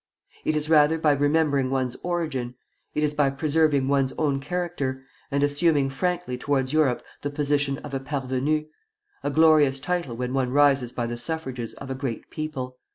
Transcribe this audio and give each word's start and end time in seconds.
It 0.43 0.55
is 0.55 0.67
rather 0.67 0.97
by 0.97 1.11
remembering 1.11 1.69
one's 1.69 1.95
origin; 2.01 2.55
it 2.95 3.03
is 3.03 3.13
by 3.13 3.29
preserving 3.29 3.87
one's 3.87 4.13
own 4.13 4.39
character, 4.39 5.03
and 5.29 5.43
assuming 5.43 5.91
frankly 5.91 6.39
towards 6.39 6.73
Europe 6.73 7.03
the 7.21 7.29
position 7.29 7.77
of 7.83 7.93
a 7.93 7.99
parvenu, 7.99 8.65
a 9.21 9.29
glorious 9.29 9.79
title 9.79 10.17
when 10.17 10.33
one 10.33 10.49
rises 10.49 10.91
by 10.91 11.05
the 11.05 11.17
suffrages 11.17 11.75
of 11.75 11.91
a 11.91 11.93
great 11.93 12.31
people. 12.31 12.79